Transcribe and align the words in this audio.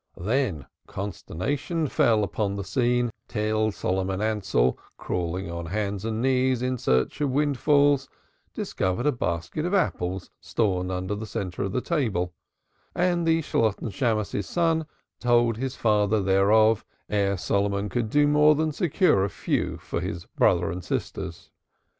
Then 0.17 0.65
consternation 0.87 1.85
fell 1.85 2.23
upon 2.23 2.55
the 2.55 2.63
scene 2.63 3.11
till 3.27 3.71
Solomon 3.71 4.19
Ansell, 4.19 4.75
crawling 4.97 5.51
on 5.51 5.67
hands 5.67 6.03
and 6.03 6.19
knees 6.23 6.63
in 6.63 6.79
search 6.79 7.21
of 7.21 7.29
windfalls, 7.29 8.09
discovered 8.51 9.05
a 9.05 9.11
basket 9.11 9.63
of 9.63 9.75
apples 9.75 10.31
stored 10.39 10.89
under 10.89 11.13
the 11.13 11.27
centre 11.27 11.61
of 11.61 11.71
the 11.71 11.81
table, 11.81 12.33
and 12.95 13.27
the 13.27 13.43
Shalotten 13.43 13.91
Shammos's 13.91 14.47
son 14.49 14.87
told 15.19 15.57
his 15.57 15.75
father 15.75 16.19
thereof 16.19 16.83
ere 17.07 17.37
Solomon 17.37 17.87
could 17.87 18.09
do 18.09 18.25
more 18.25 18.55
than 18.55 18.71
secure 18.71 19.23
a 19.23 19.29
few 19.29 19.77
for 19.77 20.01
his 20.01 20.25
brother 20.35 20.71
and 20.71 20.83
sisters. 20.83 21.51